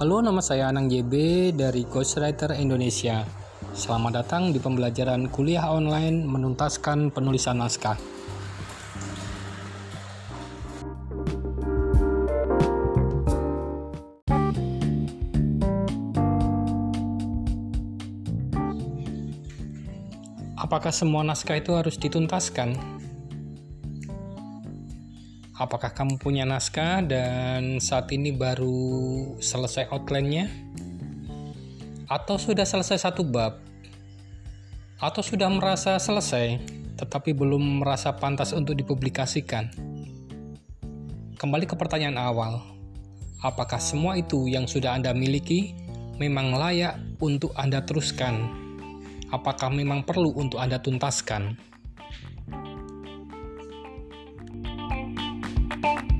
Halo, 0.00 0.24
nama 0.24 0.40
saya 0.40 0.72
Anang 0.72 0.88
JB 0.88 1.12
dari 1.52 1.84
Ghostwriter 1.84 2.56
Indonesia. 2.56 3.20
Selamat 3.76 4.24
datang 4.24 4.48
di 4.48 4.56
pembelajaran 4.56 5.28
kuliah 5.28 5.68
online 5.68 6.24
menuntaskan 6.24 7.12
penulisan 7.12 7.60
naskah. 7.60 8.00
Apakah 20.56 20.96
semua 20.96 21.28
naskah 21.28 21.60
itu 21.60 21.76
harus 21.76 22.00
dituntaskan? 22.00 22.72
Apakah 25.60 25.92
kamu 25.92 26.16
punya 26.16 26.48
naskah 26.48 27.04
dan 27.04 27.84
saat 27.84 28.08
ini 28.16 28.32
baru 28.32 29.36
selesai 29.44 29.92
outline-nya? 29.92 30.48
Atau 32.08 32.40
sudah 32.40 32.64
selesai 32.64 33.04
satu 33.04 33.20
bab? 33.28 33.60
Atau 34.96 35.20
sudah 35.20 35.52
merasa 35.52 36.00
selesai 36.00 36.64
tetapi 36.96 37.36
belum 37.36 37.84
merasa 37.84 38.08
pantas 38.16 38.56
untuk 38.56 38.72
dipublikasikan? 38.72 39.68
Kembali 41.36 41.68
ke 41.68 41.76
pertanyaan 41.76 42.16
awal. 42.16 42.64
Apakah 43.44 43.84
semua 43.84 44.16
itu 44.16 44.48
yang 44.48 44.64
sudah 44.64 44.96
Anda 44.96 45.12
miliki 45.12 45.76
memang 46.16 46.56
layak 46.56 47.20
untuk 47.20 47.52
Anda 47.52 47.84
teruskan? 47.84 48.48
Apakah 49.28 49.68
memang 49.68 50.08
perlu 50.08 50.32
untuk 50.40 50.56
Anda 50.56 50.80
tuntaskan? 50.80 51.68
you 55.82 56.19